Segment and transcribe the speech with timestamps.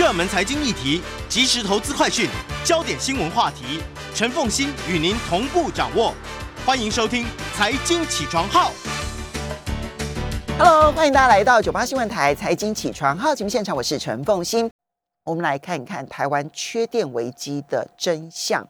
[0.00, 2.26] 热门财经议题、即时投资快讯、
[2.64, 3.82] 焦点新闻话题，
[4.14, 6.14] 陈凤欣与您同步掌握。
[6.64, 7.22] 欢迎收听
[7.54, 8.72] 《财经起床号》。
[10.58, 14.70] Hello，欢迎大家来到九八新闻台财经起床号节目现场，我是陈凤欣。
[15.26, 18.66] 我们来看一看台湾缺电危机的真相。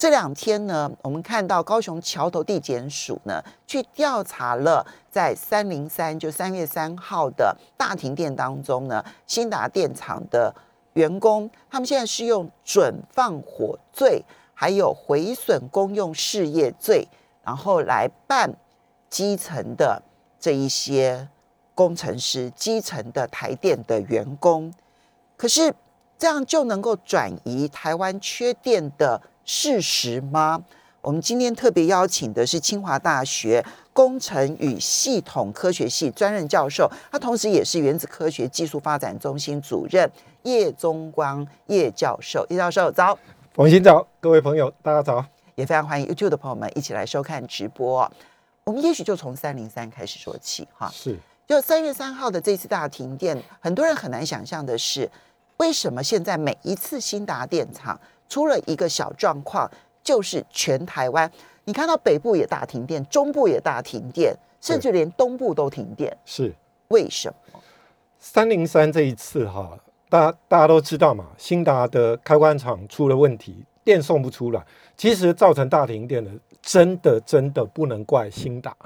[0.00, 10.54] 这两天呢，我们看到高雄桥头地检署呢去调查了在三零三就三月三号的大停电当中呢，新达电厂的
[10.94, 14.24] 员工，他们现在是用准放火罪，
[14.54, 17.06] 还有毁损公用事业罪，
[17.44, 18.50] 然后来办
[19.10, 20.02] 基层的
[20.40, 21.28] 这一些
[21.74, 24.72] 工程师、基层的台电的员工。
[25.36, 25.74] 可是
[26.18, 29.20] 这样就能够转移台湾缺电的
[29.52, 30.62] 事实吗？
[31.00, 40.08] 我们今天特别邀请的是清华大学工程与系统科学系专任教授，他同时也是原子科学技术发展中心主任
[40.44, 42.46] 叶宗光叶教授。
[42.48, 43.18] 叶教授早，
[43.52, 45.24] 冯鑫早，各位朋友大家早。
[45.56, 48.08] 也非常欢迎 YouTube 的朋友们一起来收看直播。
[48.62, 50.88] 我们也许就从三零三开始说起哈。
[50.94, 55.10] 是，就三月三号的这次大停电，很多人很难想象的是，
[55.56, 58.00] 为什么现在每一次新达电厂
[58.30, 59.70] 出了一个小状况，
[60.02, 61.30] 就是全台湾，
[61.64, 66.54] 你看到北部也大停电，中部也大停电，甚至连东部都停电，是
[66.88, 67.60] 为什么？
[68.18, 69.76] 三零三这一次哈，
[70.08, 74.64] 大家大家都知道嘛，新达的开关厂出了问题，电送不出来。
[74.96, 76.30] 其实造成大停电的，
[76.62, 78.76] 真的真的不能怪新达，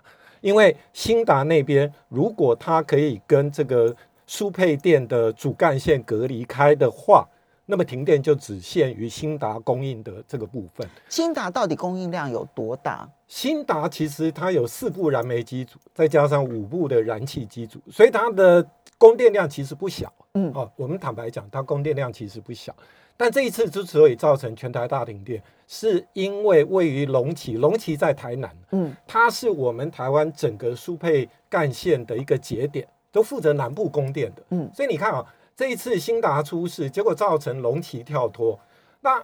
[0.41, 3.95] 因为新达那边如果它可以跟这个
[4.27, 7.29] 输配电的主干线隔离开的话，
[7.67, 10.87] 那么停电就只限于新达供应的这个部分。
[11.09, 13.09] 新达到底供应量有多大？
[13.27, 18.67] 新达其实它有四部燃煤机组，再加上五部的燃气机组，所以它的
[18.99, 20.13] 供电量其实不小。
[20.35, 22.75] 嗯哦，我们坦白讲，它供电量其实不小。
[23.17, 34.43] 但这一次之所以造成全台大停电，是因为位于龙崎，龙崎在台南，嗯，它是我们台湾整个输配干线的一个节点，都负责南部供电的。
[34.51, 35.25] 嗯所以你看啊，
[35.57, 38.59] 这一次新达出事，结果造成龙旗跳脱。
[39.01, 39.23] 那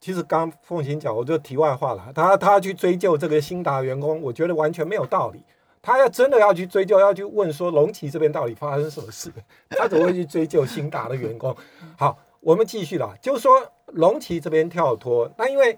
[0.00, 5.42] 其实刚刚凤琴讲，我就题外话了，他他去追究这个新达员工，我觉得完全没有道理。
[5.82, 9.32] 他要真的要去追究，要去问说龙旗这边到底发生什么事，
[9.70, 11.56] 他怎么会去追究新达的员工？
[11.96, 15.72] 好，我们继续啦，就是说龙旗这边跳脱，那因为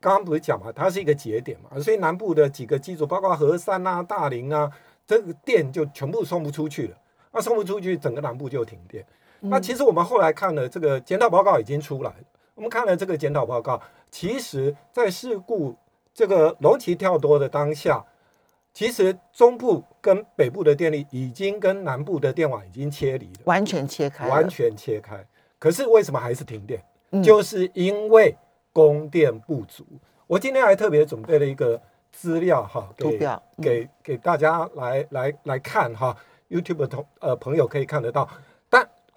[0.00, 4.70] 刚刚不是讲嘛，它是一个节点嘛，所以南部的几个机组，包括和山啊、大林啊，
[5.06, 6.96] 这个电就全部送不出去了。
[7.30, 9.04] 那送不出去，整个南部就停电。
[9.44, 13.80] 那其实我们后来看了这个检讨报告已经出来了，我们看了这个检讨报告，
[14.10, 15.76] 其实在事故
[16.14, 18.04] 这个龙崎跳多的当下，
[18.72, 25.26] 其实中部跟北部的电力已经跟南部的电网已经切离了，完全切开，完全切开。
[25.58, 26.82] 可是为什么还是停电？
[27.10, 28.36] 嗯就是因为
[28.72, 29.84] 供电不足。
[30.26, 31.80] 我今天还特别准备了一个
[32.12, 36.16] 资料哈，给图表嗯给给大家来来来看哈
[36.48, 38.28] ，YouTube 的同呃朋友可以看得到。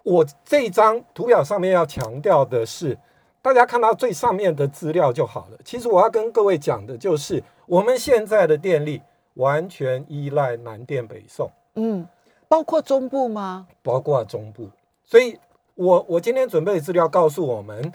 [0.06, 2.98] 但我这一张图表上面要强调的是，
[3.42, 5.58] 大家看到最上面的资料就好了。
[5.66, 9.02] 其实我要跟各位讲的就是，我们现在的电力
[9.34, 11.50] 完全依赖南电北送。
[11.76, 12.08] 嗯，
[12.48, 13.68] 包括中部吗？
[13.82, 14.70] 包括中部，
[15.04, 15.38] 所以
[15.74, 17.92] 我我今天准备的资料告诉我们，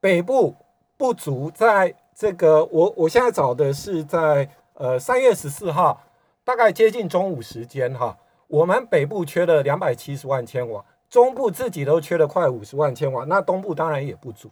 [0.00, 0.54] 北部
[0.96, 6.02] 不足，在这个我我现在找的是在呃三月十四号，
[6.44, 8.16] 大概接近中午时间哈，
[8.48, 14.50] 我们北部缺了两百七十万千瓦，中部自己都缺了快五十万千瓦，那东部当然也不足，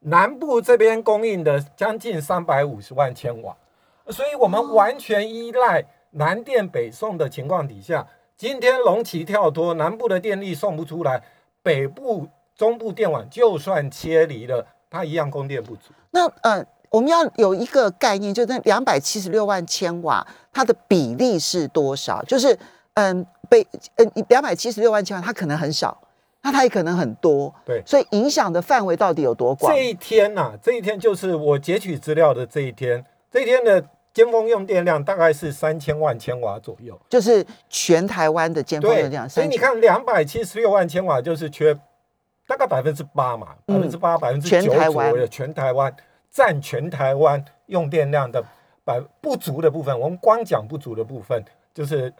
[0.00, 3.56] 南部这边供应的将近三百五十万千瓦，
[4.08, 8.04] 所以我们完全依赖南电北送的情况底下，
[8.36, 11.22] 今天龙旗跳脱，南部的电力送不出来，
[11.62, 15.92] 北部、中部电网就算切离了，它一样供电不足。
[16.10, 22.20] 那呃，我们要有一个概念，就是那两百七十六万千瓦，它的比例是多少？
[22.24, 22.58] 就是
[22.94, 23.66] 嗯，北
[23.96, 26.00] 嗯两百七十六万千瓦，它可能很少，
[26.40, 29.70] 那它也可能很多，对所以影响的范围到底有多广？
[29.70, 33.84] 这一天呐、这一天就是我截取资料的这一天，这一天的
[34.14, 36.98] 尖峰用电量大概是三千万千瓦左右。
[37.08, 41.76] 就是全台湾的尖峰对的量，，所以你看，两百七十六万千瓦就是缺
[42.46, 45.94] 大概百分之八嘛，百嗯分之八、百分之九全台湾左右，全台湾
[46.30, 48.42] 占全台湾用电量的
[48.84, 52.12] 百不足的部分，我们光讲不足的部分，就是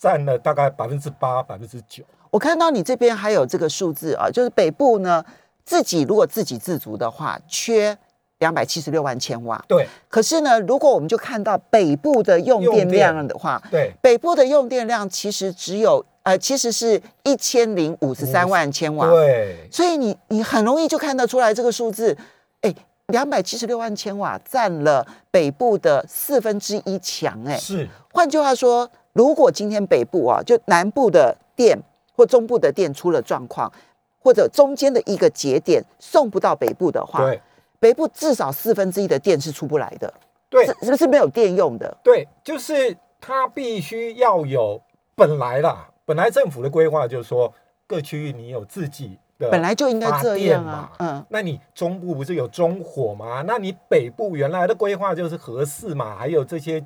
[0.00, 2.02] 占了大概百分之八、百分之九。
[2.30, 5.22] 我看到你这边还有这个数字啊，就是北部呢
[5.64, 7.96] 自己如果自给自足的话，缺
[8.38, 9.62] 两百七十六万千瓦。
[9.68, 9.86] 对。
[10.08, 13.92] 可是呢，如果我们就看到北部的用电量的话，对。
[14.00, 22.16] 北部的用电量其实只有呃，其实是一千零五十三万千瓦，对，所以你你很容易就看得出来这个数字，
[22.60, 22.74] 哎，
[23.06, 27.88] 两百七十六万千瓦占了北部的四分之一强，哎，是。
[28.12, 31.78] 换句话说，如果今天北部啊，就南部的电
[32.14, 33.72] 或中部的电出了状况，
[34.18, 37.40] 或者中间的一个节点送不到北部的话，对
[37.78, 40.12] 北部至少四分之一的电是出不来的，
[40.48, 41.96] 对是是不是没有电用的？
[42.02, 44.80] 对，就是它必须要有
[45.14, 47.52] 本来啦，本来政府的规划就是说
[47.86, 53.42] 各区域你有自己的本来就应该这样啊嘛，嗯，那你中部不是有中火吗？
[53.46, 56.84] 那你北部原来的规划就是合适嘛，还有这些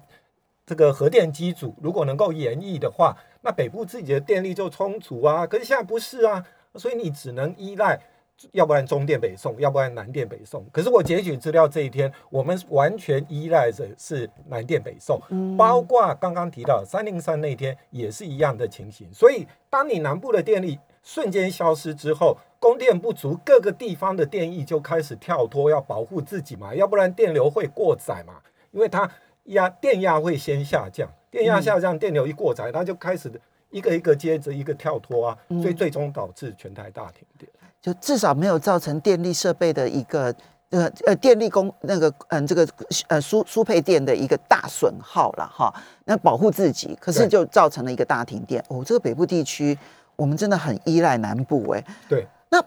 [0.66, 5.46] 这个核电机组，如果能够延役的话，那北部自己的电力就充足啊。
[5.46, 6.44] 可是现在不是啊，
[6.74, 8.00] 所以你只能依赖，
[8.52, 10.64] 要不然中电北送，要不然南电北送。
[10.72, 15.20] 可是我截取资料这一天，我们完全依赖着是南电北送，
[15.56, 19.12] 包括刚刚提到三零三那天也是一样的情形。
[19.12, 28.40] 所以当你南部的电力瞬间消失之后，供电不足，各个地方的电力就开始跳脱，要保护自己嘛，要不然电流会过载嘛，
[28.70, 29.08] 因为它
[29.44, 33.30] 压电压会先下降，电压下降，电流一过载，它就开始
[33.70, 37.50] 一个一个接着一个跳脱啊，所以最终导致全台大停电。
[37.80, 40.34] 就至少没有造成电力设备的一个
[40.70, 42.66] 呃呃电力供那个嗯这个
[43.08, 45.70] 呃输输配电的一个大损耗了哈。
[46.06, 48.64] 那保护自己，可是就造成了一个大停电。
[48.68, 49.78] 哦，这个北部地区
[50.16, 52.64] 我们真的很依赖南部哎、对，那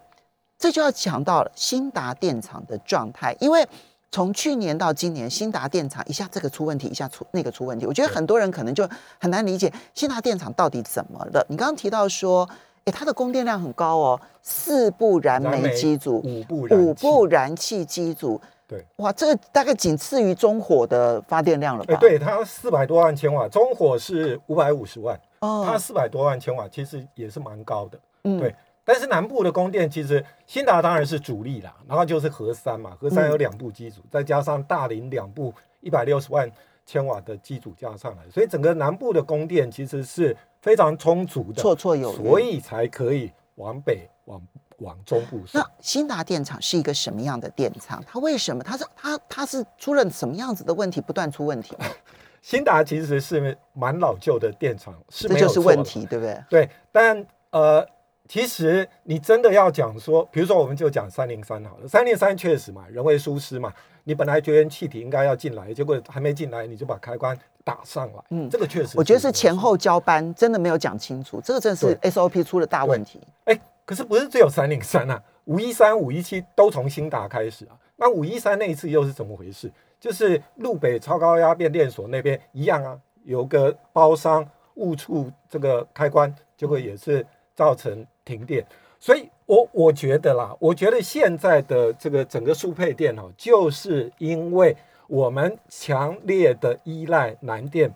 [0.59, 3.65] 这就要讲到了新达电厂的状态，因为
[4.11, 8.87] 从去年到今年，新达电厂一下这个出问题，一下出那个出问题，我觉得很多人可能就
[9.19, 11.45] 很难理解新达电厂到底怎么了。
[11.49, 12.47] 你刚刚提到说，
[12.85, 21.93] 诶，它的供电量很高哦，四部燃煤机组，五部燃五气部燃气机组，对，哇，这个大概仅次于中火的发电量了吧？
[21.95, 27.99] 哎，，对，它四百多万千瓦，中火是五百五十万，哦它哦，四百多万千瓦，其实也是蛮高的。
[28.23, 28.53] 嗯对
[28.87, 36.49] 但是南部的供电其实新达当然是主力啦，然后就是核三嘛，核三有两部机组，再加上大林两部一百六十万
[36.85, 42.15] 千瓦的机组加上来，所以整个南部的供电其实是非常充足的，绰绰有余。
[42.15, 44.41] 所以才可以往北往
[44.77, 45.61] 往中部那。
[45.81, 48.01] 新达电厂是一个什么样的电厂？
[48.07, 51.75] 它为什么它是它它是出了什么样子的问题，不断出问题？
[52.41, 56.43] 新达其实是蛮老旧的电厂，是这没有错的就是问题，对不对？
[56.49, 57.85] 对，但呃，
[58.27, 69.31] 其实你真的要讲说，比如说我们就讲三零三好了，三零三确实嘛，人为疏失嘛，你本来绝缘气体应该要进来，结果还没进来，你就把开关打上来，嗯这个确实我觉得是。
[69.31, 73.21] 前后交班真的没有讲清楚，这个真的是 SOP 出了大问题。
[73.45, 77.77] 哎，可是不是只有三零三啊，五一三、五一七都从新达开始啊。
[77.95, 79.71] 那五一三那一次又是怎么回事？
[79.99, 87.25] 就是路北超高压变电所那边一样啊，有个包商误触这个开关，结果也是
[87.55, 88.65] 造成停电。
[88.99, 94.75] 所以我我觉得啦，我觉得现在的这个整个输配电哦，就是因为
[95.07, 97.93] 我们强烈的依赖南电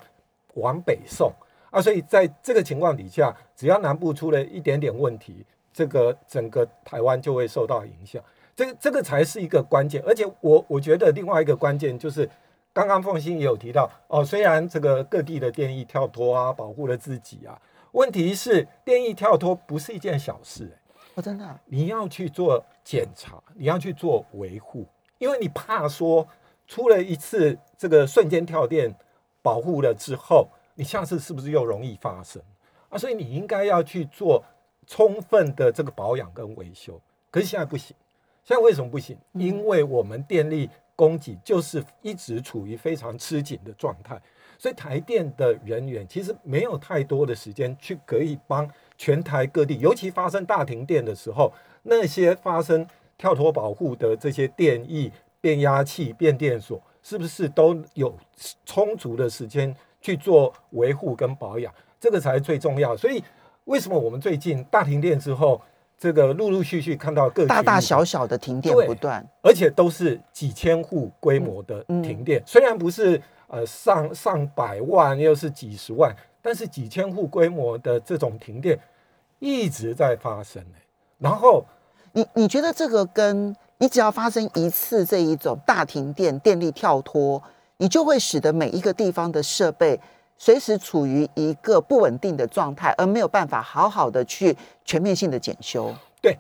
[0.54, 1.34] 往北送
[1.72, 5.44] 啊，所以在这个情况底下，只要南部出了一点点问题，
[5.74, 8.24] 这个整个台湾就会受到影响。
[8.56, 12.30] 这个这个才是一个关键，而且我我觉得另外一个关键就是，
[12.72, 17.58] 刚刚凤欣也有提到哦，虽然这个各地的电力跳脱啊，保护了自己啊，
[17.92, 24.86] 问题是电力跳脱不是一件小事、欸，我真的啊你要去做检查，你要去做维护，
[25.18, 26.28] 因为你怕说
[26.68, 28.96] 出了一次这个瞬间跳电
[29.42, 32.42] 保护了之后，你下次是不是又容易发生
[32.90, 32.98] 啊？
[32.98, 34.44] 所以你应该要去做
[34.88, 37.00] 充分的这个保养跟维修。
[37.30, 37.96] 可是现在不行，
[38.44, 39.18] 现在为什么不行？
[39.34, 44.22] 因为我们电力供给就是一直处于非常吃紧的状态，
[44.62, 51.52] 所以台电的人员其实没有太多的时间去可以帮全台各地，尤其发生大停电的时候，
[51.82, 52.86] 那些发生
[53.18, 58.16] 跳脱保护的这些电役、变压器、变电所，是不是都有
[58.64, 61.74] 充足的时间去做维护跟保养？
[62.00, 62.96] 这个才是最重要。
[62.96, 63.24] 所以，
[63.64, 65.60] 为什么我们最近大停电之后，
[65.98, 73.20] 这个陆陆续续看到各大大小小的停电不断，而且都是几千户规模的嗯停电，虽然不是
[73.52, 78.80] 呃上上百万，又是几十万，但是几千户规模的这种停电
[79.40, 80.82] 一直在发生、欸、
[81.20, 81.66] 然后
[82.14, 87.42] 你你觉得这个跟你只要发生一次这一种大停电、电力跳脱，
[87.78, 90.00] 你就会使得每一个地方的设备
[90.38, 94.56] 随时处于一个不稳定的状态，而没有办法好好的去
[94.86, 95.94] 全面性的检修。
[96.22, 96.38] 对，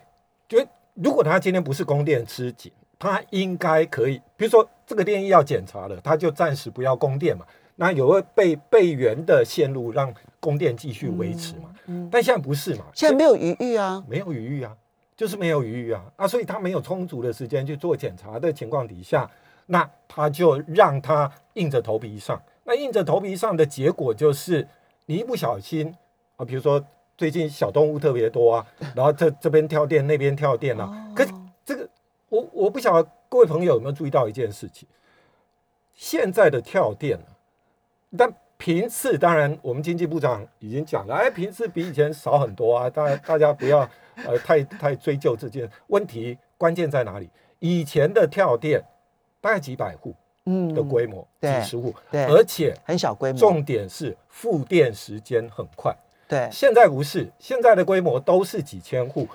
[0.47, 7.45] 就如果他今天不是供电吃紧，他应该可以，比如说这个电力要检查了，他就暂时不要供电嘛。
[7.77, 11.74] 那有个备备援的线路让供电继续维持嘛。
[11.86, 12.83] 嗯，但现在不是嘛？
[12.93, 14.75] 现在没有余裕啊，没有余裕啊，
[15.15, 16.27] 就是没有余裕啊啊！
[16.27, 19.31] 所以他没有充足的时间去做检查的情况底下，
[19.67, 22.41] 那他就让他硬着头皮上。
[22.65, 24.67] 那硬着头皮上的结果就是，
[25.05, 25.95] 你一不小心
[26.36, 26.86] 啊，比如说
[27.17, 30.83] 最近小动物特别多啊，然后这这边跳电，那边跳电啊。
[30.83, 31.25] 哦可
[31.63, 31.88] 这个
[32.27, 34.85] 我我不晓得各位朋友有没有注意到一件事情，
[35.93, 37.31] 现在的跳电啊，
[38.17, 43.89] 但频次当然我们经济部长已经讲了，哎，频次比以前少很多啊，大大家不要
[44.25, 47.29] 呃太太追究这件问题，关键在哪里？
[47.59, 48.83] 以前的跳电
[49.39, 50.13] 大概几百户
[50.45, 55.95] 嗯的规模，几十户，对而且很小规模，重点是复电时间很快。
[56.27, 56.50] 对。
[56.51, 59.25] 现在不是，现在的规模都是几千户，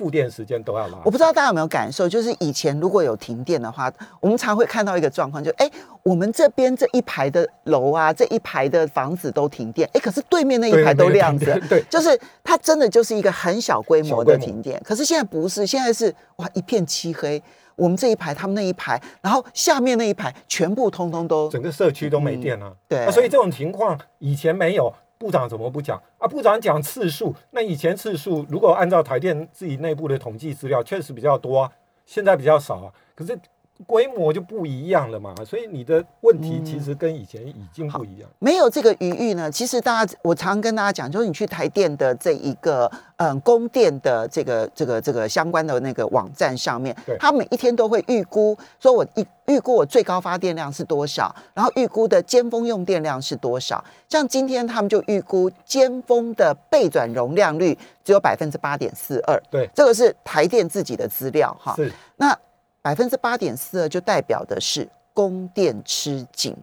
[0.00, 1.10] 复电时间都要拉我。
[1.10, 5.70] 不知道大家有没有感受，就是以前如果有停电的话，我们常会看到一个状况，就哎，
[6.02, 14.80] 我们这边这一排的楼啊，这一排的房子都停电，哎，可是对面那一排都亮着，对，就是它真的就是一个很小规模的停电。
[14.82, 17.42] 可是现在不是，现在是哇一片漆黑，
[17.76, 22.72] 我们这一排，他们那一排，然后下面那一排全部通通都整个社区都没电啊。
[22.88, 24.90] 对啊所以这种情况以前没有，
[25.20, 26.26] 部长怎么不讲啊？
[26.26, 31.70] 部长讲次数，那以前次数如果按照台电自己内部的统计资料，确实比较多啊，
[32.06, 32.90] 现在比较少啊。
[33.14, 33.38] 可是
[33.86, 38.28] 规模就不一样了嘛，所以你的问题其实跟以前已经不一样。
[38.38, 53.82] 没有这个余裕呢，其实大家我常跟大家讲，就是你去台电的这一个嗯供电的这个这个这个相关的那个网站上面他，每一天都会预估，说我预预估我最高发电量是多少，然后预估的尖峰用电量是多少。
[54.08, 61.74] 像今天他们就预估尖峰的备转容量率只有百分之八点四二，对，这个是台电自己的资料哈。
[61.74, 62.36] 是那
[62.82, 66.56] 百分之八点四二就代表的是供电吃紧，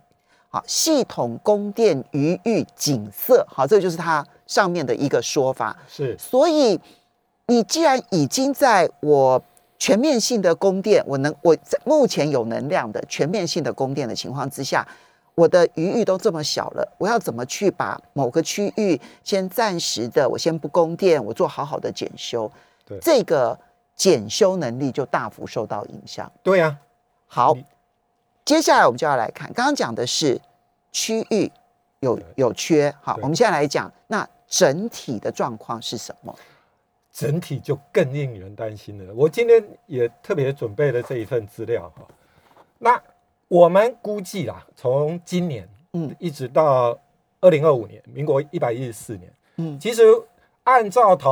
[0.50, 5.78] 好，系统供电余裕景色，好，这个就是它上面的一个说法。
[5.88, 6.80] 是，所以
[7.48, 9.42] 你既然已经在我
[9.78, 14.88] 全面性的供电，我能我在目前有能量的全面性的供电的情况之下，
[15.36, 22.52] 我的余裕都这么小了，我要怎么去把某个区域先暂时的我先不供电，我做好好的检修，
[22.86, 22.98] 对。
[23.00, 23.56] 这个
[23.98, 26.32] 检修能力就大幅受到影响。
[26.42, 26.80] 对啊，
[27.28, 27.58] 好，
[28.46, 30.40] 接下来我们就要来看，刚刚讲的是
[30.94, 31.52] 区域
[32.00, 36.34] 有有缺，好，我们现在来讲那整体的状况是什么？
[37.12, 39.12] 整体就更令人担心了。
[39.16, 42.08] 我今天也特别准备了这一份资料哈。
[42.78, 43.02] 那
[43.48, 46.96] 我们估计啦，从今年嗯一直到
[47.42, 50.04] 二零二五年，民国一百一十四年，嗯其实
[50.64, 51.28] 按照台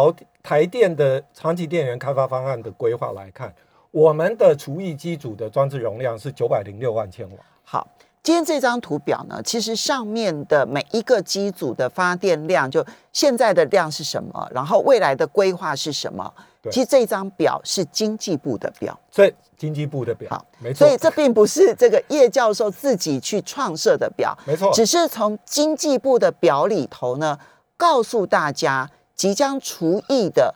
[0.45, 3.51] 台电的长期电源开发方案的规划来看，
[3.89, 7.37] 我们的除役机组的装置容量是九百零六万千瓦。
[7.63, 7.87] 好，
[8.21, 16.31] 今天这张图表呢，其实上面的每一个机组的发电量，就现在的量是什么，然后未来的规划是什么？
[16.69, 27.39] 其实这张表是经济部的表，所以经济部的表，好没错所以，这并不是这个叶教授自己去创设的表，没错，只是从经济部的表里头呢，
[27.75, 30.53] 告诉大家即将除役的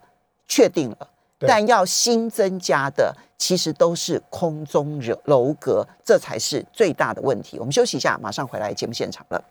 [0.48, 1.08] 确定了，
[1.40, 7.58] 但要新增加的其实都是空中楼楼阁，这才是最大的问题。
[7.58, 9.42] 我们休息一下，马上回来节目现场了。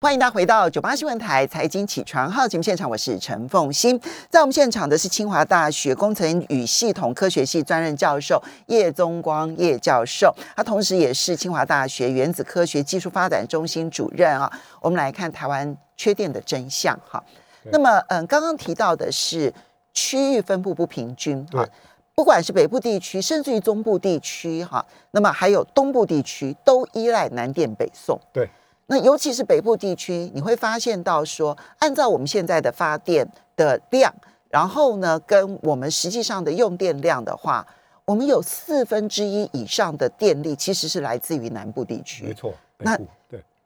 [0.00, 3.98] 欢迎大家回到九八新闻台财经起床号节目现场，我是陈凤欣。
[4.28, 14.52] 在我们现场的是清华大学工程与系统科学系专任教授叶宗光叶教授，他同时也是清华大学原子科学技术发展中心主任啊。
[14.82, 17.24] 我们来看台湾缺电的真相哈。
[17.64, 19.52] 对那么，嗯，刚刚提到的是
[19.92, 21.70] 区域分布不平均哈对，
[22.14, 28.20] 不管是北部地区，甚至于中部地区哈，那么还有东部地区，都依赖南电北送。
[28.32, 28.48] 对。
[28.86, 34.14] 那尤其是北部地区，你会发现到说，按照我们现在的发电的量，
[34.50, 37.66] 然后呢，跟我们实际上的用电量的话，
[38.04, 42.26] 我们有四分之一以上的电力其实是来自于南部地区。
[42.26, 42.94] 没错，那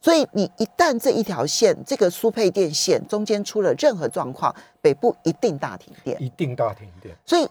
[0.09, 6.17] 所以你一旦这一条线，这个输配电线中间出了任何状况，北部一定大停电。
[6.19, 7.15] 一定大停电。
[7.27, 7.45] 所以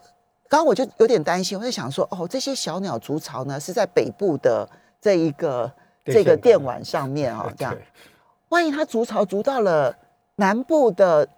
[0.48, 4.68] 刚刚我就有点担心，我在想说，哦，这些小鸟筑巢呢是在北部的
[5.00, 5.70] 这一个
[6.04, 7.78] 这个电网上面哦，这样，
[8.48, 9.96] 万一它筑巢筑到了
[10.34, 11.28] 南部的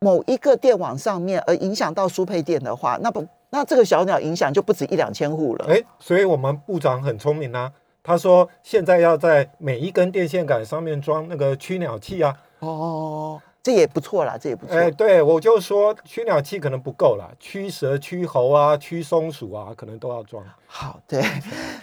[0.00, 5.66] 某一个电网上面，而影响到输配电的话，那不那这个小鸟影响就不止一两千户了。
[5.68, 7.72] 哎，所以我们部长很聪明啊，
[8.06, 12.32] 他说现在要在每一根电线杆上面装那个驱鸟器啊。
[12.60, 14.76] 哦，这也不错啦，这也不错。
[14.76, 20.44] 哎，对，我就说驱鸟器可能不够啦，驱蛇、驱猴啊、驱松鼠啊，可能都要装。
[20.68, 21.20] 好，对，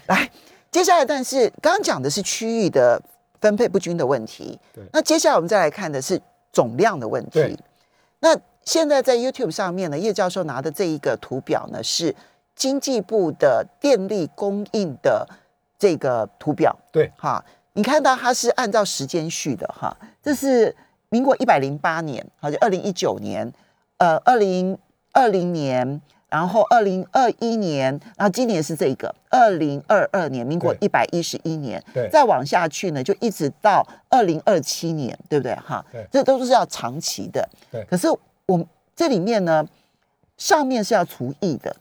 [0.07, 0.29] 来，
[0.71, 3.01] 接下来，但是刚刚讲的是区域的
[3.41, 4.83] 分配不均的问题对。
[4.93, 6.19] 那接下来我们再来看的是
[6.53, 7.57] 总量的问题对。
[8.21, 12.15] 那现在在 YouTube 上面呢，叶教授拿的这一个图表呢，是
[12.55, 15.27] 经济部的电力供应的
[15.83, 16.73] 这个图表。
[16.93, 20.73] 对，哈，你看到它是按照时间序的哈，这是
[21.09, 23.51] 民国一百零八年，好，就二零一九年，
[23.97, 24.77] 呃，二零
[25.11, 35.53] 二零年，然后二零二一年，然后今年是这个二零二二年，民国一百一十一年，对再往下去呢，就一直到二零二七年，对不对？
[35.55, 37.45] 哈对，这都是要长期的。
[37.69, 38.07] 对可是
[38.45, 39.67] 我们这里面呢，
[40.37, 41.75] 上面是要除役的，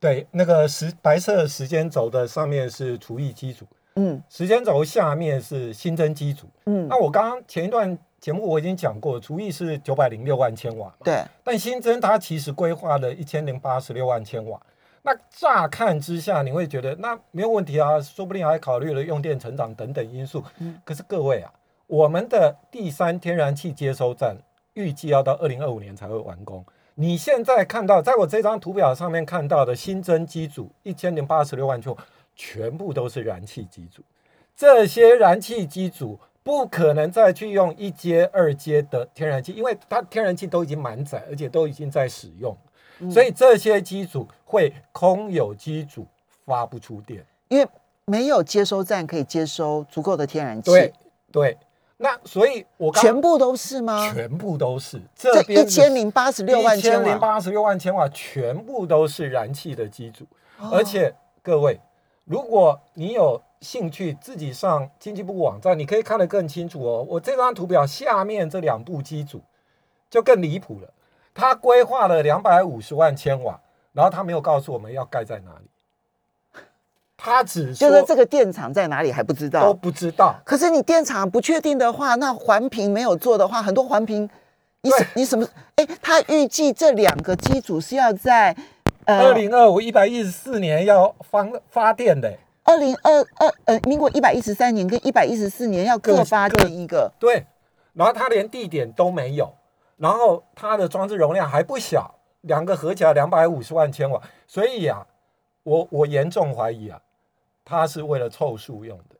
[0.00, 3.66] 对，那个时白色时间轴的上面是除役基础，
[3.96, 6.48] 嗯时间轴下面是新增基础。
[6.64, 14.58] 嗯那，我刚刚前一段节目我已经讲过，除役是九百零六万千瓦嘛，对，但新增它其实规划了一千零八十六万千瓦。
[15.02, 20.42] 那乍看之下，你会觉得那没有问题啊，说不定还考虑了用电成长等等因素。
[20.58, 21.52] 嗯可是各位啊，
[21.86, 24.36] 我们的第三天然气接收站
[24.72, 26.64] 预计要到二零二五年才会完工。
[26.94, 31.98] 你现在看到，在我这张图表上面看到的新增机组一千零八十六万千瓦，
[32.34, 34.02] 全部都是燃气机组。
[34.56, 42.56] 这些燃气机组不可能再去用一阶、二阶的天然气，因为它天然气都已经满载，而且都已经在使用，
[42.98, 46.06] 嗯所以这些机组会空有机组
[46.44, 47.24] 发不出电。
[47.48, 47.66] 因为
[48.04, 50.92] 没有接收站可以接收足够的天然气，对
[51.32, 51.58] 对，
[52.02, 54.10] 那所以我刚全部都是吗？
[54.10, 57.04] 全部都是这一千零八十六万千瓦。
[57.04, 60.24] 零瓦，八十六万千瓦全部都是燃气的机组，
[60.58, 60.70] 哦。
[60.72, 61.78] 而且各位，
[62.24, 67.06] 如果你有兴趣自己上经济部网站，你可以看得更清楚哦。
[67.06, 69.42] 我这张图表下面这两部机组
[70.08, 70.88] 就更离谱了，
[71.34, 73.60] 它规划了两百五十万千瓦，
[73.92, 75.68] 然后它没有告诉我们要盖在哪里，
[77.22, 79.74] 他只说就是这个电厂在哪里还不知道都。
[79.74, 80.34] 不知道。
[80.42, 84.28] 可是你电厂不确定的话，那环评没有做的话，很多环评，
[84.80, 85.46] 你你什么？
[85.76, 88.56] 哎，他预计这两个机组是要在
[89.04, 92.32] 二呃零二五一百一十四年要发发电的，
[92.64, 97.44] 二零二二呃民国一百一十三年跟一百一十四年要各各发电一个，对，
[97.92, 99.52] 然后他连地点都没有，
[99.98, 105.04] 然后它的装置容量还不小，两个合起来两百五十万千瓦，所以呀、
[105.64, 106.98] 我我严重怀疑啊，
[107.64, 109.16] 它是为了凑数用的。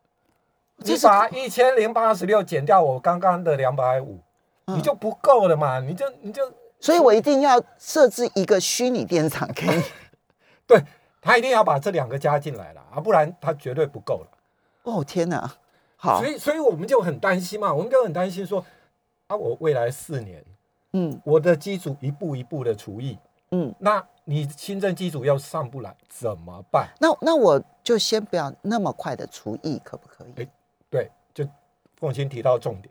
[0.82, 4.18] 这是你把一千零八十六减掉我刚刚的两百五，
[4.66, 5.78] 嗯你就不够了嘛？
[5.80, 6.42] 你就你就
[6.80, 9.82] 所以我一定要设置一个虚拟电厂给你。
[10.66, 10.82] 对
[11.20, 14.28] 他一定要把这两个加进来了啊，不然他绝对不够了。
[14.84, 15.52] 哦天哪，
[15.96, 18.64] 好所，以所以我们就很担心嘛，我们就很担心说
[19.26, 20.42] 啊，我未来四年
[20.92, 23.18] 嗯我的机组一步一步的除役。
[23.50, 26.88] 嗯，那你新增机组要上不来怎么办？
[27.00, 30.42] 那那我就先不要那么快的除役，可不可以？
[30.42, 30.48] 哎
[30.88, 31.44] 对，就
[31.98, 32.88] 凤琴提到重点，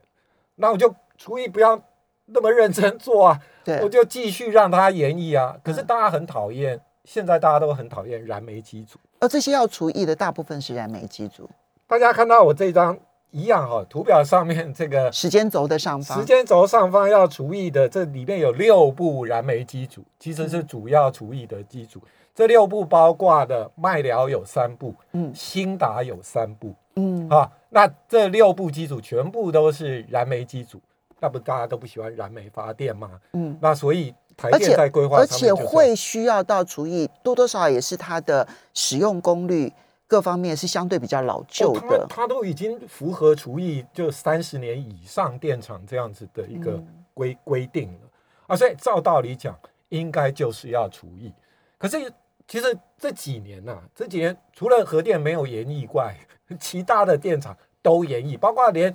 [0.55, 1.81] 那我就除役不要
[2.25, 5.57] 那么认真做啊，对我，就继续让他演绎啊。
[5.63, 8.99] 可是嗯大家很讨厌，现在大家都很讨厌燃煤机组。
[9.19, 11.49] 而这些要除役的大部分是燃煤机组，
[11.87, 12.97] 大家看到我这张
[13.31, 16.19] 一样哈、图表上面这个时间轴的上方。
[16.19, 22.01] 时，间轴上方要除以的，这里面有六部燃煤机组，其实是主要除以的机组。
[22.33, 25.31] 这六部包括的麦寮有三部，嗯。
[25.35, 30.81] 新达有三部，嗯，啊，那这六部机组全部都是燃煤机组，
[31.19, 33.11] 那不大家都不喜欢燃煤发电吗？
[33.33, 39.73] 嗯，那所以台电在规划而且会需要到除以，多多少少也是它的使用功率
[40.09, 42.07] 各方面是相对比较老旧哦的。
[42.09, 47.99] 它它都已经符合厨艺就三十年以上电厂这样子的一个嗯规、规定了
[48.47, 49.55] 啊，所以照道理讲，
[49.89, 51.31] 应该就是要厨艺。
[51.77, 52.11] 可是
[52.47, 56.15] 其实这几年呐、这几年除了核电没有延役外，
[56.59, 58.91] 其他的电厂都延役，包括连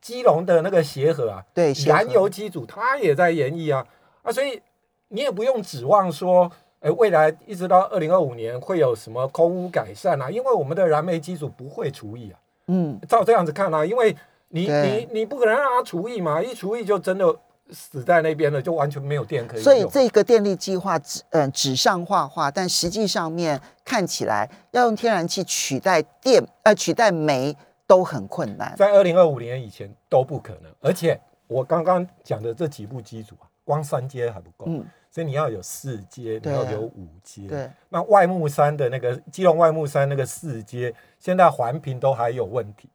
[0.00, 3.86] 基隆的那个协和啊，对，燃油机组它也在延役啊
[4.22, 4.60] 啊，所以
[5.08, 12.38] 你也不用指望说，呃，未来一直到二零二五年会有什么空污改善啊，因为我们的燃煤机组不会除役啊。
[12.68, 14.14] 嗯，照这样子看啊，因为
[14.48, 17.34] 你你你不可能让它除役嘛，一除役就真的
[17.70, 19.62] 死在那边了，就完全没有电可以。
[19.62, 28.74] 所以这个电力计划纸嗯纸上画画，但实际上面看起来要用天然气取代电呃取代煤都很困难。
[28.76, 34.84] 在二零二五年以前都不可能，而且我刚刚讲的这几部机组啊，光三阶还不够，嗯，
[35.16, 37.48] 所以你要有四阶，你要有五阶。
[37.48, 42.90] 对，那外木山的那个基隆外木山那个四阶，现在环评都还有问题。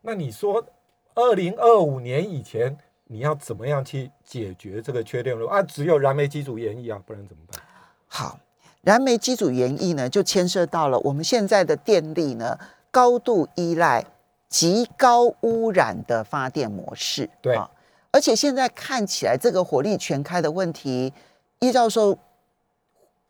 [0.00, 0.66] 那你说，
[1.14, 5.62] 二零二五年以前你要怎么样去解决这个缺电路啊？
[5.62, 7.62] 只有燃煤机组延役啊，不然怎么办？
[8.08, 8.40] 好，
[8.82, 12.58] 燃煤机组延役呢，就牵涉到了我们现在的电力呢，
[12.90, 14.04] 高度依赖
[14.48, 17.30] 极高污染的发电模式。
[17.40, 17.70] 对啊，
[18.10, 21.12] 而且现在看起来这个火力全开的问题，
[21.60, 22.16] 叶教授，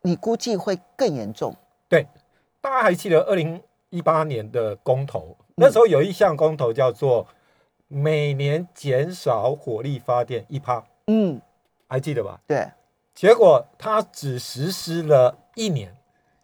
[0.03, 1.53] 你估计会更严重。
[1.89, 2.07] 对，
[2.61, 7.27] 大家还记得二零一八年的公投，那时候有一项公投叫做
[7.89, 11.41] 每年减少火力发电一趴，嗯，
[11.89, 12.39] 还记得吧？
[12.47, 12.71] 对，
[13.13, 15.93] 结果它只实施了一年，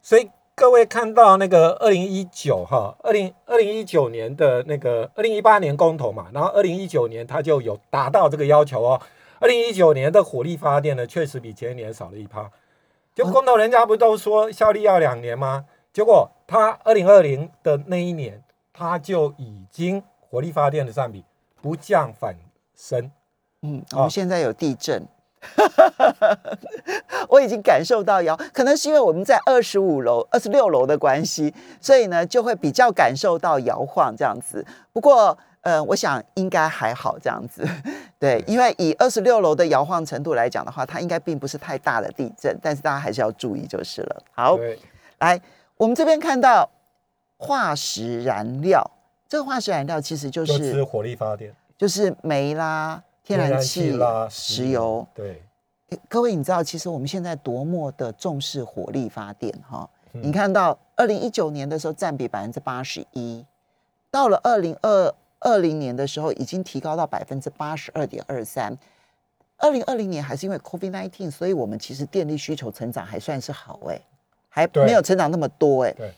[0.02, 9.02] 所以各位看到那个二零一九哈，二零二零一九年的那个二零一八年公投嘛，然后二零一九年它就有达到这个要求哦。
[9.39, 12.50] 二零一九年的火力发电呢，确实比前一年少了一趴。
[13.13, 15.65] 就公投人家不都说效力要两年吗？
[15.91, 21.23] 结果他二零二零的那一年，他就已经火力发电的占比
[21.62, 22.36] 不降反
[22.76, 23.12] 升。
[23.63, 25.08] 嗯，我好们现在有地震，
[27.30, 34.63] 我已经感受到摇，可能是因为我们在二十五楼、二十六楼的关系，所以呢就会比较感受到摇晃这样子。
[34.93, 37.67] 不过，呃，我想应该还好这样子，
[38.20, 44.24] 对，因为以二十六楼的摇晃程度来讲的话，它应该并不是太大的地震，但是大家还是要注意就是了。
[44.34, 44.80] 好，对，
[45.20, 45.39] 来，
[45.76, 46.70] 我们这边看到
[47.38, 48.89] 化石燃料，
[49.28, 51.54] 这个化石燃料其实就就是是火力发电。
[51.78, 55.06] 就是煤啦、天然气啦、石油。
[55.13, 55.43] 对，
[56.10, 59.88] 各位，你知道其实我们现在多么的重视火力发电哈？
[60.13, 63.46] 嗯你看到二零一九年的时候占比百分之八十一，
[64.10, 68.78] 到了二零二二零年的时候已经提高到百分之八十二点二三。
[69.58, 74.00] 二零二零年还是因为 COVID nineteen，所以我们其实电力需求成长还算是好哎、
[74.50, 76.13] 还没有成长那么多哎、对，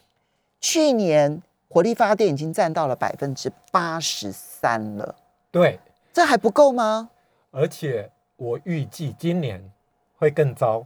[0.60, 5.15] 去年火力发电已经占到了百分之八十三了，
[5.51, 5.79] 对，
[6.12, 7.10] 这还不够吗？
[7.51, 9.71] 而且我预计今年
[10.17, 10.86] 会更糟。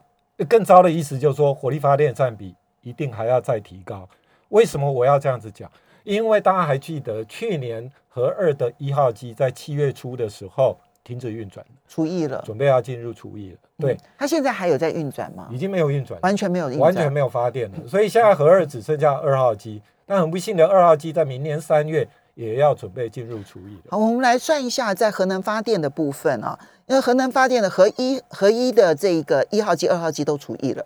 [0.49, 4.07] 更糟的意思就是说，火力发电占比一定还要再提高。
[4.49, 5.71] 为什么我要这样子讲？
[6.03, 13.57] 因为大家还记得去年核二的一号机在七月初的时候停止运转了，除役了，准备要进入除役了。
[13.79, 15.57] 对嗯，，它现在还有在运转吗已？
[15.57, 17.87] 经没有运转，完全没有运转，完全没有发电了。
[17.87, 23.89] 所以现在核二只剩下二号机，但很不幸的，二号机在明年三月也要准备进入除役了。
[23.89, 30.85] 好，我们来算一下，在核能发电的部分啊，因为核能发电的核一、核一的这个一号机、二号机都除役了，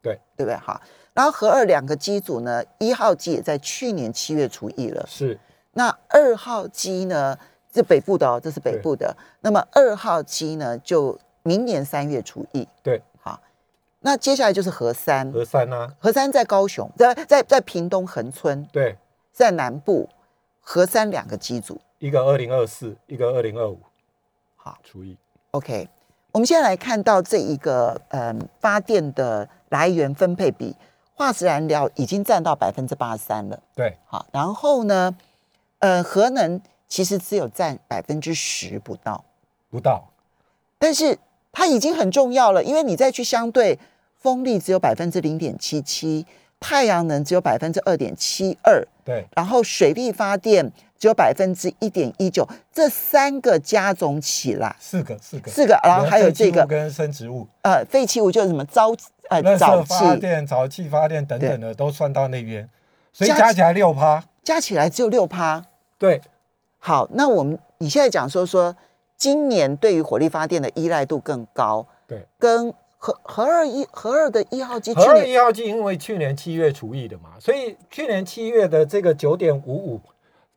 [0.00, 0.56] 对对不对？
[0.56, 0.80] 好，
[1.14, 5.38] 然后核二两个机组呢，一号机也在去年七月除役了，是，
[5.72, 7.38] 那二号机呢，
[7.70, 12.66] 这北部的哦，这是北部的，那么二号机呢，就明年三月除役。
[12.82, 13.40] 对，好，
[14.00, 18.96] 那接下来就是核三，核三啊，核三在高雄，在在在屏东恒村，对，
[19.32, 20.08] 在南部，
[20.60, 21.80] 核三两个机组。
[21.98, 23.78] 一个二零二四，一个二零二五，
[24.56, 25.16] 好，除役。
[25.52, 25.88] OK，
[26.32, 30.74] 我们现在来看到这一个嗯发电的来源分配比，
[31.14, 33.58] 化石燃料已经占到百分之八十三了。
[33.74, 35.16] 对，好，然后呢，
[35.78, 39.24] 呃，核能其实只有占百分之十不到，
[39.70, 40.08] 不到，
[40.78, 41.18] 但是
[41.52, 43.78] 它已经很重要了，因为你再去相对，
[44.16, 46.26] 风力只有百分之零点七七，
[46.58, 50.72] 太阳能只有百分之二点七二，对，然后水力发电
[51.02, 54.76] 只有百分之一点一九，这三个加总起来。
[54.78, 58.96] 四个，四个，四个，然后还有这个跟生植物，呃废弃物，就是什么沼
[59.28, 62.68] 呃沼气发气，电、沼气发电等等的都算到那边，
[63.12, 64.22] 所以加加起来六趴。
[64.44, 65.64] 加起来只有六趴。
[65.98, 66.20] 对，
[66.78, 68.76] 好，那我们你现在讲说说，
[69.16, 80.00] 今年对于火力发电的依赖度更高，对，跟核核二一核二的一号机去核二年一号机因为去年七月除役的嘛，所以去年七月的这个九点五五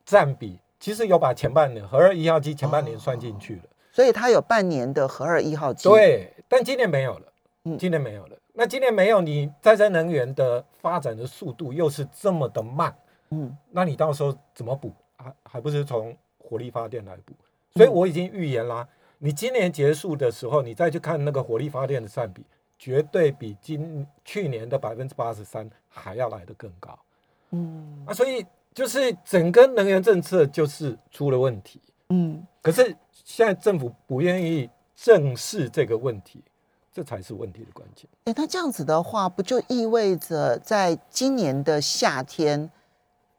[0.06, 3.64] 占比，其实有把前半年核二一号机前半年算进去了。
[3.92, 8.38] 所以它有半年的核二一号机。，对，但今年没有了，嗯今年没有了。
[8.54, 12.96] 那今年没有，你再生能源的发展的速度又是这么的慢，
[13.32, 14.94] 嗯，那你到时候怎么补？
[15.18, 17.34] 还还不是从火力发电来补？
[17.74, 18.88] 所以我已经预言啦，
[19.18, 22.46] 你今年结束的时候，你再去看那个火力发电的占比，
[22.78, 26.98] 绝对比今去年的百分之八十三还要来得更高。
[27.52, 31.82] 嗯啊，所以就是整个能源政策就是出了问题。
[32.10, 36.44] 嗯，可是现在政府不愿意正视这个问题，
[36.92, 38.06] 这才是问题的关键。
[38.26, 42.70] 哎，那这样子的话，不就意味着在今年的夏天，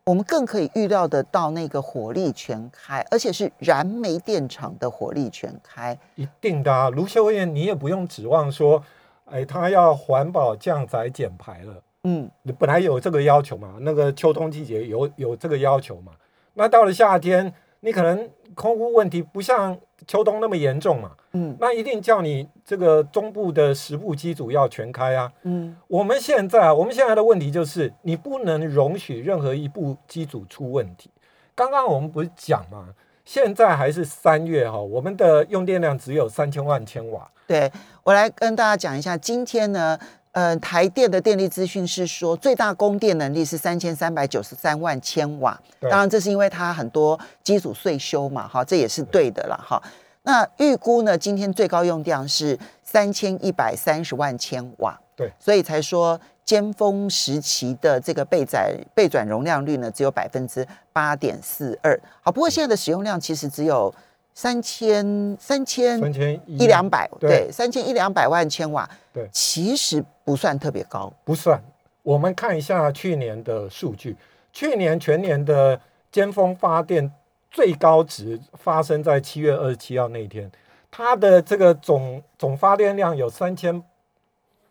[0.07, 5.96] 我们更可以预料得到那个火力全开，而且是燃煤电厂的火力全开。
[6.14, 8.83] 一定的啊，卢秀燕，你也不用指望说，
[9.27, 16.12] 哎，他要环保降载减排了，嗯你本来有这个要求嘛，那个秋冬季节有有这个要求嘛，
[16.55, 25.33] 那到了夏天，你可能空污问题不像秋冬那么严重嘛，嗯那一定叫你这个中部的十部机组要全开啊。
[25.42, 31.11] 嗯我们现在啊，我们现在的问题就是，你不能容许任何一部机组出问题。
[31.57, 32.90] 刚刚我们不是讲嘛，
[33.25, 37.29] 现在还是三月哈，我们的用电量只有三千万千瓦。
[37.49, 37.71] 对
[38.03, 39.99] 我来跟大家讲一下，今天呢，
[40.37, 45.59] 呃，台电的电力资讯是说，最大供电能力是三千三百九十三万千瓦。
[45.81, 49.83] 对当然，这是因为它很多机组税修嘛，哈，这也是对的了，哈。
[50.25, 55.01] 那预估呢，今天最高用量是三千一百三十万千瓦。
[55.16, 61.99] 对，所以才说尖峰时期的这个备载备转容量率呢，只有百分之八点四二。
[62.20, 63.90] 好，不过现在的使用量其实只有
[64.37, 71.11] 三千三千三千一两百，对对，三千一两百万千瓦，对其实不算特别高。
[71.25, 71.59] 不算。
[72.03, 74.14] 我们看一下去年的数据，
[74.53, 75.81] 去年全年的
[76.12, 77.11] 尖峰发电
[77.51, 80.53] 最高值发生在七月二十七号那一天，
[80.90, 83.83] 它的这个总总发电量有三千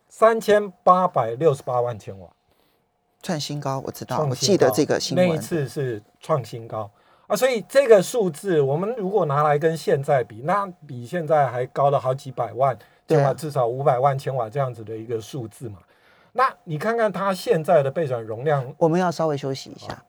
[0.08, 2.28] 三千八百六十八万千瓦。
[3.20, 5.36] 创新高，我知道，我记得这个新那一。
[5.38, 6.88] 次是创新高
[7.26, 15.78] 啊，所以这个数字我们如果拿来跟现在比，那比现在还高了好几百万千瓦，至少五百万千瓦这样子的一个数字嘛。
[16.32, 20.04] 那你看看它现在的备转容量，我们要稍微休息一下。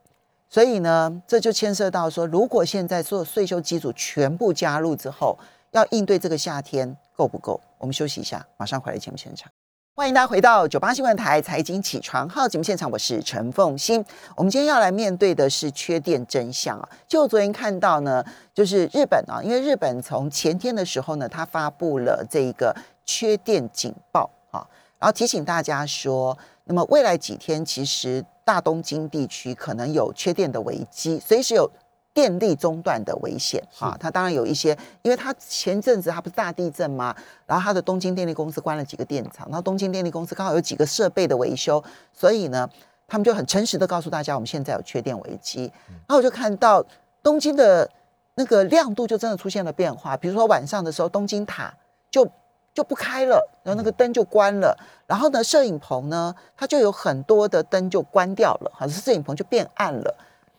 [0.50, 5.38] 所以呢，这就牵涉到说，如果现在所有税收机组全部加入之后，
[5.72, 7.60] 要应对这个夏天够不够？
[7.80, 9.52] 我们休息一下，马上回来节目现场。
[10.00, 14.06] 欢迎大家回到九八新闻台财经起床号节目现场，我是陈凤欣。
[14.36, 16.88] 我们今天要来面对的是缺电真相啊。
[17.08, 22.76] 就昨天看到呢，就是日本啊，因为日本从前天的时候呢，它发布了这个
[23.08, 24.62] 缺电警报啊，
[25.00, 31.68] 然后提醒大家说，那么未来几天其实大东京地区可能有缺电的危机，随时有
[32.18, 33.96] 电力中断的危险啊。
[34.00, 37.16] 它当然有一些，因为它前阵子它不是大地震吗？
[37.46, 42.68] 然后它的东京电力公司关了几个电厂，然后东京电力公司刚好有几个设备的维修，所以呢，
[43.08, 45.72] 他们就很诚实的告诉大家，我们现在有缺电危机。
[45.88, 46.84] 然后我就看到
[47.22, 47.88] 东京的
[48.34, 51.72] 那个亮度就真的出现了变化，比如说晚上的时候，东京塔
[52.10, 52.28] 就
[52.74, 54.76] 就不开了，然后那个灯就关了，
[55.06, 60.16] 然后呢，摄影棚呢，它就有很多的灯就关掉了，好像摄影棚就变暗了。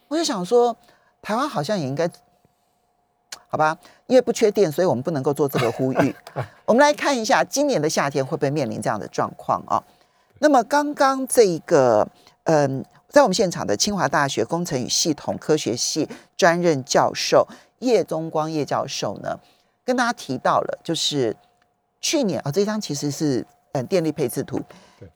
[0.09, 0.75] 我就想说，
[1.29, 2.09] 台湾好像也应该，
[3.49, 6.17] 好吧，因为不缺电，所以我们不能够做这个呼吁。
[6.65, 9.77] 我们来看一下今年的夏天会不会面临这样的状况啊？
[10.39, 12.09] 那么刚刚这一个，
[12.45, 17.47] 嗯，在我们现场的清华大学工程与系统科学系专任教授
[17.81, 19.39] 叶宗光叶教授呢，
[19.85, 21.37] 跟大家提到了，就是
[22.01, 24.59] 去年啊、这张其实是嗯电力配置图。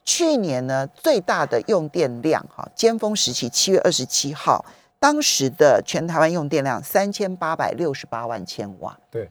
[0.04, 4.62] 去年呢最大的用电量哈，尖峰时期七月二十七号，
[5.02, 8.96] 当时的全台湾用电量三千八百六十八万千瓦。
[9.10, 9.28] 对，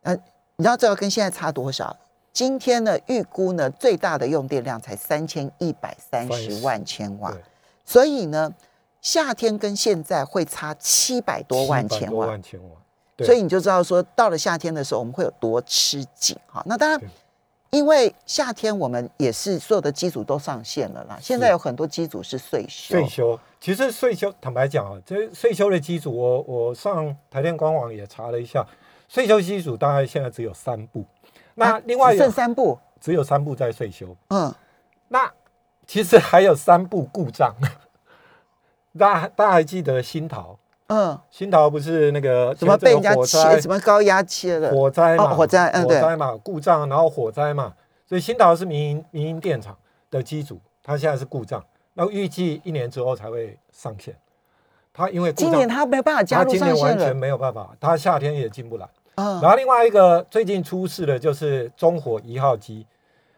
[0.00, 0.16] 呃，
[0.56, 1.94] 你知道这个跟现在差多少？
[2.32, 7.30] 今天呢，预估呢最大的用电量才三千一百三十万千瓦，
[7.84, 8.50] 所以呢，
[9.02, 12.26] 夏天跟现在会差七百多万700多千瓦。
[12.28, 12.76] 万千瓦，
[13.18, 16.62] 所以你就知道说，到了夏天的时候，我们会有多吃紧哈。
[16.64, 17.08] 那当然对，
[17.70, 21.18] 因为夏天我们也是所有的机组都上线了啦。
[21.20, 28.64] 现在有很多机组是岁休，税休，其实税休，坦白讲啊，这税休的机组，我我上台电官网也查了一下，
[29.08, 31.04] 税休机组大概现在只有三部，
[31.54, 34.54] 那啊另外剩三部，只有三部在税休，嗯，
[35.08, 35.30] 那
[35.86, 37.54] 其实还有三部故障，
[38.98, 40.58] 大家大家还记得新桃？
[40.88, 44.70] 嗯，新桃不是那个什么被人家切，什么高压切了？
[44.70, 47.74] 火灾嘛，哦火灾嗯对火灾嘛，故障，然后火灾嘛，
[48.08, 49.76] 所以新桃是民营民营电厂
[50.10, 54.16] 的机组，它现在是故障，那预计一年之后才会上线。
[54.92, 58.88] 它因为故障今年他没有办法加它入上线今年完全，没有办法，它夏天也进不来。
[59.16, 62.86] 嗯然后另外一个最近出事的就是中火一号机，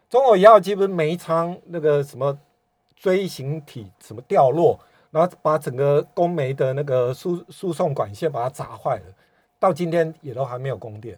[0.09, 2.37] 中火一号机不是煤仓那个什么
[2.95, 4.79] 锥形体什么掉落，
[5.11, 9.03] 然后把整个供煤的那个输输送管线把它砸坏了，
[9.59, 11.17] 到今天也都还没有供电。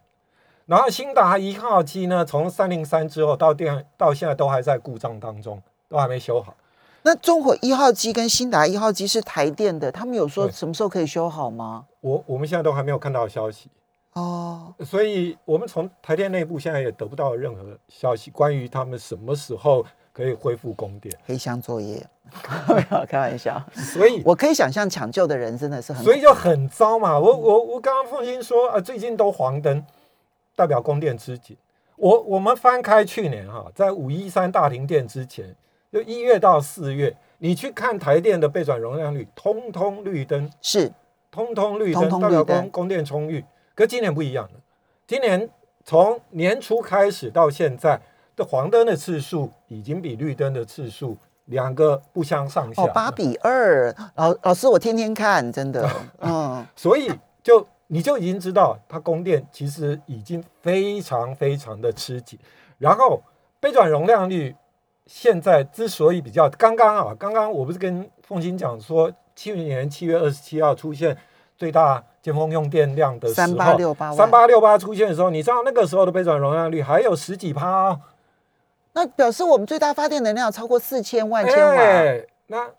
[0.66, 6.56] 然后新达一号机呢，从三零三之后到电到现在都还在故障当中，都还没修好。
[7.02, 11.84] 那中火一号机跟新达一号机是台电的，他们有说什么时候可以修好吗？
[12.00, 13.68] 我我们现在都还没有看到消息。
[14.12, 21.14] 哦，所以我们从台电内部现在也得不到任何消息，关于他们什么时候可以恢复供电。
[21.26, 22.06] 黑箱作业，
[22.68, 23.62] 没 有开玩笑。
[23.74, 27.18] 所以，我可以想象抢救的人真的是很，所以就很糟嘛。
[27.18, 29.84] 我我我刚刚凤欣说啊，最近都黄灯，
[30.54, 31.56] 代表供电吃紧。
[31.96, 35.54] 我我们翻开去年哈，在五一三大停电之前，
[35.92, 40.92] 就一月到四月，你去看台电的备转容量率，通通绿灯，是
[41.30, 43.44] 通通绿通灯，代表供供电充裕。
[43.74, 44.60] 可今年不一样了，
[45.06, 45.48] 今年
[45.84, 48.02] 从年初开始到现在的
[48.44, 52.82] 黄灯的次数已经比绿灯的次数两个不相上下。
[52.82, 55.88] 哦，八比二，老老师我天天看，真的，
[56.20, 57.10] 嗯，所以
[57.42, 62.38] 就你就已经知道，它供电其实已经非常非常的吃紧。
[62.78, 63.22] 然后
[63.60, 64.54] 背转容量率
[65.06, 71.16] 现在之所以比较刚刚啊，刚刚我不是跟凤欣讲说，去年七月二十七号出现
[71.56, 78.00] 最大尖峰用电量的时候，三八六八，三八六八出现的时候，你知道那个时候的背转容量率还有十几趴哦。
[78.92, 81.74] 那表示我们最大发电能量超过四千万千瓦。
[81.74, 82.70] 哎，那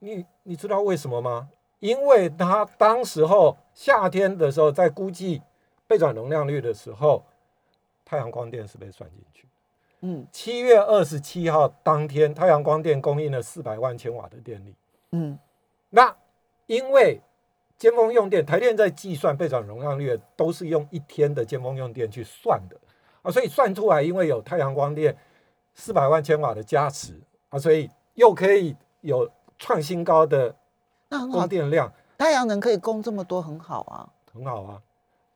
[0.00, 1.48] 你你知道为什么吗？
[1.78, 5.42] 因为它当时候夏天的时候，在估计
[5.86, 7.24] 背转容量率的时候，
[8.04, 9.48] 太阳光电是被算进去。
[10.04, 14.74] 嗯七月二十七号当天，太阳光电供应了四百万千瓦的电力。
[15.12, 15.38] 嗯
[15.90, 16.14] 那
[16.66, 17.20] 因为
[17.78, 22.76] 尖峰用电，台电在计算背转容量率都是用一天的尖峰用电去算的
[23.22, 25.16] 啊，所以算出来，因为有太阳光电
[25.74, 30.54] 四百万千瓦的加持啊，所以又可以有创新高的
[31.08, 34.08] 那很好供，电量，太阳能可以供这么多，很好啊。
[34.32, 34.80] 很好啊。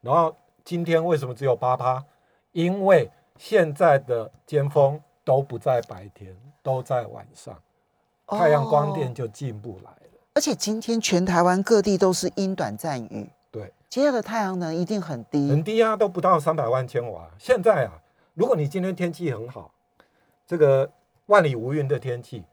[0.01, 2.05] 然后今天为什么只有八趴？
[2.53, 7.55] 因为现在的尖峰都不在白天，都在晚上，
[8.27, 10.21] 太阳光电哦就进不来了。
[10.35, 13.73] 而且今天全台湾各地都是阴短暂雨，对。
[13.89, 15.49] 今天的太阳能一定很低。
[15.49, 17.31] 很低啊，都不到三百万千瓦。
[17.39, 17.93] 现在啊，
[18.35, 19.71] 如果你今天天气很好，
[20.47, 20.91] 这个
[21.27, 22.45] 万里无云的天气，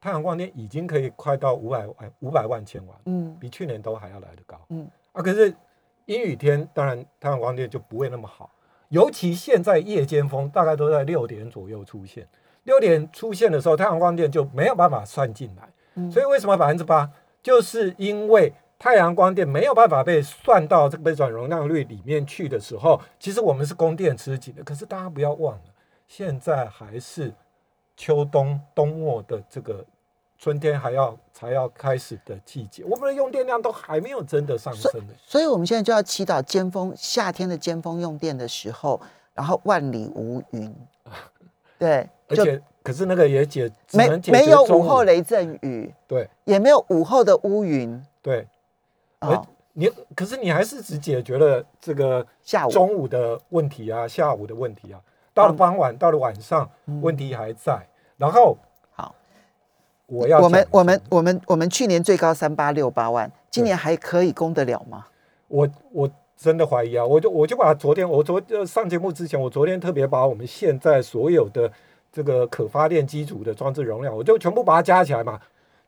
[0.00, 4.56] 太阳光电已经可以快到五百万五百万千瓦，嗯比去年都还要来得高。
[4.68, 5.54] 嗯啊，可是
[6.06, 8.50] 阴雨天，当然太阳光电就不会那么好，
[8.88, 12.26] 尤其现在夜间风大概都在六点左右出现，
[12.64, 15.68] 六点出现的时候，太阳光电就没有办法算进来。
[15.94, 17.10] 嗯所以为什么百分之八？
[17.42, 24.62] 就是因为太阳光电没有办法被算到这个被转容量率里面去的时候，其实我们是供电吃紧的。
[24.62, 25.62] 可是大家不要忘了，
[26.10, 27.32] 现在还是
[27.96, 29.84] 秋冬冬末的这个
[30.36, 35.14] 春天还要才要开始的季节，我们的用电量都还没有真的上升呢。
[35.24, 39.00] 所以我们现在就要祈祷尖峰夏天的尖峰用电的时候，
[39.34, 40.74] 然后万里无云。
[41.78, 46.28] 对，而且可是那个也解只没能解没有午后雷阵雨，对。
[46.42, 48.04] 也没有午后的乌云。
[48.20, 48.48] 对，
[49.74, 52.70] 你可是你还是只解决了这个下午。
[52.72, 55.00] 中午的问题啊，下午的问题啊，
[55.32, 57.00] 到了傍晚，到了晚上，嗯。
[57.00, 57.86] 问题还在。
[58.16, 58.56] 然后
[58.92, 59.14] 好，
[60.06, 65.06] 我要我们我们我们我们去年最高三八六八万，今年还可以供得了吗？
[65.48, 71.70] 我我真的怀疑啊，我就我就把昨天我昨呃上节目之前，我昨天特别把我们现在所有的
[72.12, 75.40] 这个可发电机组的装置容量，我就全部把它加起来嘛，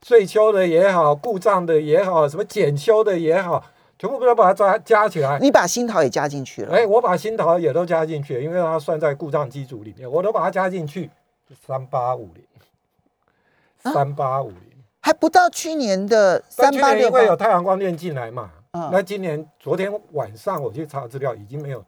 [0.02, 3.64] 税修的也好，故障的也好，什么检修的也好，
[4.02, 5.38] 全部都把它加加起来。
[5.38, 11.08] 你把新桃也加进去了，哎，我把新桃也都加进去，因为它算在故障机组里面，我都把它加进去，
[11.64, 12.44] 三八五零，
[13.84, 14.58] 啊三八五零。
[14.98, 17.36] 还不到去年的三八六为有。
[17.36, 21.84] 太阳光电进来嘛，嗯那今年昨天晚上我去查资料，已经没有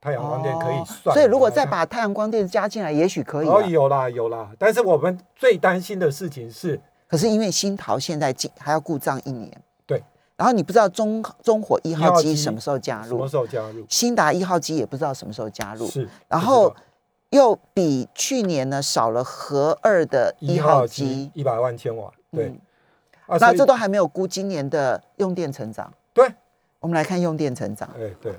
[0.00, 3.66] 太阳光电可以哦算了、所以如果再把太阳光电加进来，也许可以、哦啊。
[3.66, 9.60] 有啦有啦，但是我们最担心的事情是，可是因为新桃现在进还要故障一年，对，
[10.38, 13.08] 然后你不知道中中火一号机机什么时候加入。
[13.08, 13.84] 什么，时候加入？
[13.88, 16.72] 新达一号机也不知道什么时候加入，是，然后
[17.30, 22.60] 又比去年呢少了核二的一号号机一百万千瓦，对，嗯。
[23.26, 25.92] 啊，那这都还没有估今年的用电成长。
[26.14, 26.26] 对，
[26.80, 27.86] 我们来看用电成长。
[27.98, 28.32] 哎对，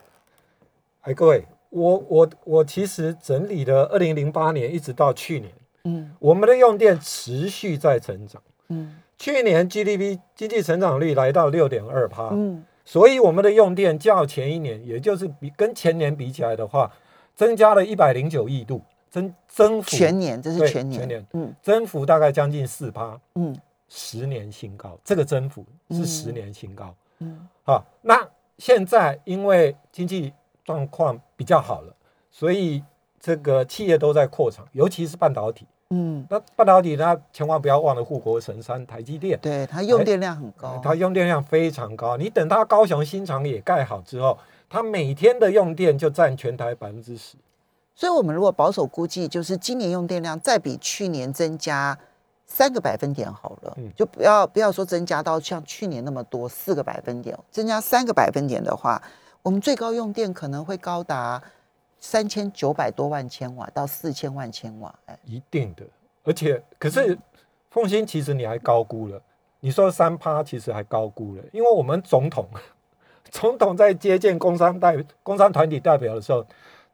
[1.02, 6.16] 哎各位，我我我其实整理了二零零八年一直到去年，嗯。
[6.18, 12.66] 我们的用电持续在成长，嗯去年 GDP 经济成长率来到六点二趴，嗯。
[12.86, 16.92] 所以我们的用电较前一年，也就是比跟前年比起来的话，
[17.36, 21.28] 增加了一百零九亿度，增增幅全年这是全年，全年。
[21.34, 21.54] 嗯。
[21.62, 23.56] 增幅大概将近四趴，嗯。
[23.90, 24.98] 十年新高。
[25.04, 26.06] 这个增幅是嗯。
[26.06, 26.96] 十年新高。
[27.20, 27.48] 嗯。
[27.64, 28.28] 好，那
[28.58, 31.94] 现在因为经济状况比较好了，
[32.32, 32.82] 所以
[33.20, 35.68] 这个企业都在扩厂，尤其是半导体。
[35.90, 39.40] 嗯，那半导体它，千万不要忘了护国神山台积电。
[39.42, 40.80] 对，它用电量很高。
[40.84, 42.16] 它用电量非常高。
[42.16, 44.38] 你等它高雄新厂也盖好之后，
[44.70, 47.36] 它每天的用电就占全台百分之十。
[47.96, 51.98] 所以，我们如果保守估计，就是今年用电量再比去年增加
[52.46, 59.02] 三个百分点好了，嗯就不要不要说增加到像去年那么多四个百分点，增加三个百分点的话，
[59.42, 61.42] 我们最高用电可能会高达
[62.00, 64.94] 三千九百多万千瓦到四千万千瓦。
[65.06, 65.84] 哎，一定的。
[66.24, 67.20] 而且，可是嗯
[67.70, 69.22] 凤欣其实你还高估了，
[69.60, 72.48] 你说三趴其实还高估了，因为我们总统
[73.30, 76.46] 总统在接见工商代工商团体代表的时候，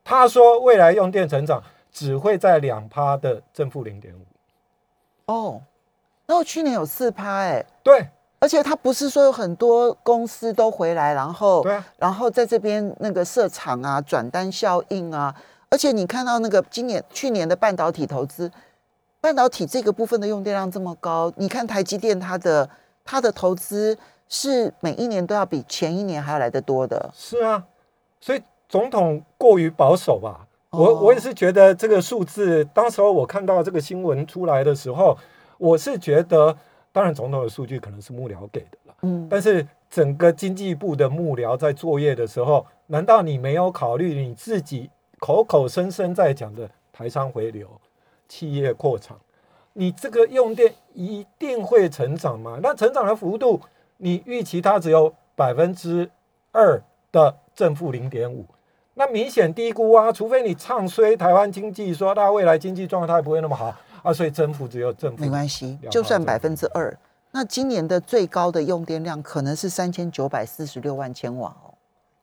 [0.03, 4.22] 他说未来用电成长只会在两趴的正负零点五。
[5.34, 5.62] 哦，
[6.26, 15.33] 然后去年有四趴，哎，对而且它不是说有很多公司都回来，然后对啊，然后在这边那个设厂啊、转单效应啊，
[15.69, 18.51] 而且你看到那个今年、去年的半导体投资，
[19.19, 22.69] 半导体这个部分的用电量这么高，你看台积电它的
[23.03, 23.97] 它的投资
[24.29, 27.09] 是每一年都要比前一年还要来得多的。
[27.15, 27.63] 是啊，
[28.19, 30.41] 所以总统过于保守吧。
[30.71, 35.17] 哦我我也是觉得这个数字，当时候我看到这个新闻出来的时候，
[35.57, 36.57] 我是觉得，
[36.96, 44.89] 当然总统的数据可能是幕僚给的了，嗯，但是整个经济部的幕僚在作业的时候，难道你没有考虑你自己
[45.20, 47.68] 口口声声在讲的台商回流、
[48.30, 49.20] 企业扩厂？
[49.74, 52.60] 你这个用电一定会成长吗？
[52.64, 53.60] 那成长的幅度，
[53.98, 56.10] 你预期它只有百分之
[56.54, 56.82] 二
[57.12, 58.46] 的正负零点五，
[58.93, 60.14] 那明显低估啊！
[60.14, 63.76] 除非你唱衰台湾经济，说它未来经济状态不会那么好
[64.06, 66.95] 啊，所以增幅只有正负没关系，就算百分之二，
[67.32, 71.74] 那今年的最高的用电量可能是三千九百四十六万千瓦哦。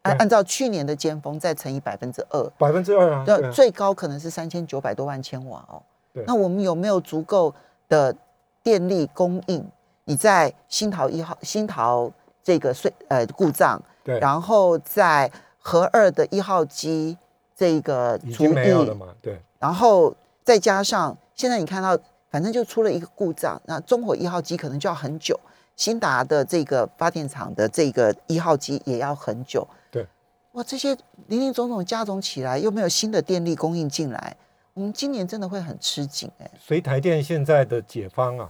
[0.03, 6.25] 按按照去年的尖峰再乘以百分之二，百分之二啊，对那啊最高可能是三千九百多万千瓦哦对。
[6.27, 7.55] 那我们有没有足够
[7.89, 8.15] 的
[8.63, 9.65] 电力供应？
[10.05, 12.11] 你在新桃一号、新桃
[12.43, 17.17] 这个隧呃故障，对，然后在核二的一号机
[17.55, 19.41] 这个除已经没有了对。
[19.61, 20.13] 然后
[20.43, 21.99] 再加上现在你看到，
[22.31, 25.37] 反正就出了一个故障，那中火一号机可能就要很久，
[25.75, 29.67] 新达的这个发电厂的这个一号机也要很久。
[29.91, 30.07] 对，
[30.53, 34.37] 哇，这些零零总总加总起来，又没有新的电力供应进来，
[34.73, 38.49] 我们今年真的会很吃紧哎、所以台电现在的解方啊，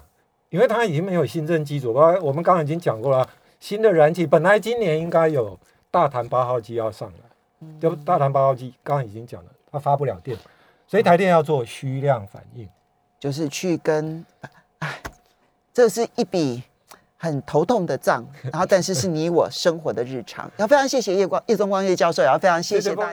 [0.50, 3.26] 因为它已经没有新增机组，包括我们刚刚已经讲过了，
[3.58, 5.58] 新的燃气本来今年应该有
[5.90, 10.36] 大潭八号机要上来，就大潭八号机刚刚已经讲了，它发不了电，
[10.86, 12.68] 所以台电要做虚量反应。
[13.22, 14.26] 就是去跟，
[14.80, 15.00] 哎，
[15.72, 16.60] 这是一笔
[17.16, 20.50] 很头痛的账，然后但是是你我生活的日常。
[20.56, 23.08] 要非常谢谢叶光叶宗光叶教授，也要非常谢谢谢谢大家。